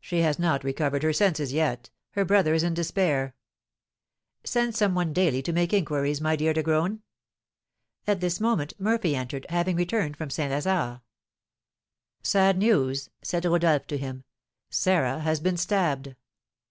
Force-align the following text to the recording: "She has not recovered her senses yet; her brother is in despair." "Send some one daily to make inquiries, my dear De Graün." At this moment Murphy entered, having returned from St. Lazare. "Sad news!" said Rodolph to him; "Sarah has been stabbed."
"She 0.00 0.20
has 0.22 0.38
not 0.38 0.64
recovered 0.64 1.02
her 1.02 1.12
senses 1.12 1.52
yet; 1.52 1.90
her 2.12 2.24
brother 2.24 2.54
is 2.54 2.62
in 2.62 2.72
despair." 2.72 3.34
"Send 4.42 4.74
some 4.74 4.94
one 4.94 5.12
daily 5.12 5.42
to 5.42 5.52
make 5.52 5.74
inquiries, 5.74 6.22
my 6.22 6.36
dear 6.36 6.54
De 6.54 6.62
Graün." 6.62 7.00
At 8.06 8.20
this 8.22 8.40
moment 8.40 8.72
Murphy 8.80 9.14
entered, 9.14 9.44
having 9.50 9.76
returned 9.76 10.16
from 10.16 10.30
St. 10.30 10.50
Lazare. 10.50 11.02
"Sad 12.22 12.56
news!" 12.56 13.10
said 13.20 13.44
Rodolph 13.44 13.86
to 13.88 13.98
him; 13.98 14.24
"Sarah 14.70 15.18
has 15.18 15.38
been 15.38 15.58
stabbed." 15.58 16.16